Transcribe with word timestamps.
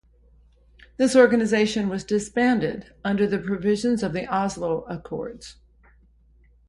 This 0.97 1.15
organisation 1.15 1.87
was 1.87 2.03
disbanded 2.03 2.91
under 3.03 3.27
the 3.27 3.37
provisions 3.37 4.01
of 4.01 4.13
the 4.13 4.25
Oslo 4.25 4.81
Accords. 4.85 5.57